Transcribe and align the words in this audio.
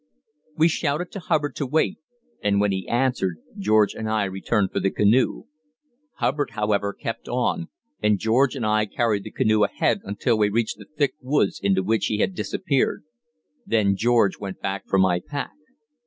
We 0.57 0.67
shouted 0.67 1.11
to 1.11 1.19
Hubbard 1.19 1.55
to 1.57 1.67
wait, 1.67 1.99
and 2.43 2.59
when 2.59 2.71
he 2.71 2.87
answered, 2.89 3.37
George 3.55 3.93
and 3.93 4.09
I 4.09 4.23
returned 4.23 4.71
for 4.71 4.79
the 4.79 4.89
canoe. 4.89 5.43
Hubbard, 6.15 6.49
however, 6.53 6.91
kept 6.91 7.27
on, 7.29 7.67
and 8.01 8.17
George 8.17 8.55
and 8.55 8.65
I 8.65 8.87
carried 8.87 9.23
the 9.23 9.29
canoe 9.31 9.63
ahead 9.63 10.01
until 10.03 10.39
we 10.39 10.49
reached 10.49 10.79
the 10.79 10.87
thick 10.97 11.13
woods 11.21 11.59
into 11.61 11.83
which 11.83 12.07
he 12.07 12.17
had 12.17 12.33
disappeared; 12.33 13.03
then 13.63 13.95
George 13.95 14.39
went 14.39 14.59
back 14.59 14.87
for 14.87 14.97
my 14.97 15.19
pack. 15.23 15.53